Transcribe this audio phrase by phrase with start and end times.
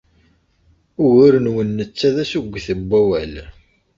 [1.03, 3.33] Ugur-nwen netta d assugget n wawal.